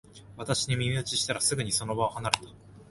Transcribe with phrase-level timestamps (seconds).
[0.35, 2.43] 私に耳打ちしたら、すぐにその場を離れた